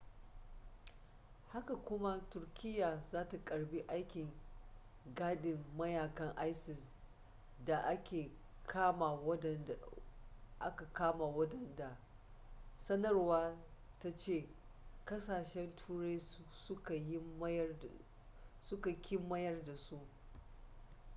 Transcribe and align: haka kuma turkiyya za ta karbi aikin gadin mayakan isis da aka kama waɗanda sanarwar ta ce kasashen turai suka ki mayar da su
haka 1.51 1.75
kuma 1.75 2.21
turkiyya 2.29 3.01
za 3.11 3.27
ta 3.29 3.37
karbi 3.45 3.79
aikin 3.87 4.31
gadin 5.15 5.65
mayakan 5.77 6.35
isis 6.49 6.87
da 7.65 7.77
aka 10.59 10.85
kama 10.93 11.25
waɗanda 11.25 11.97
sanarwar 12.77 13.55
ta 13.99 14.15
ce 14.15 14.47
kasashen 15.05 15.75
turai 15.75 16.19
suka 18.59 18.89
ki 19.01 19.17
mayar 19.17 19.61
da 19.63 19.75
su 19.77 19.99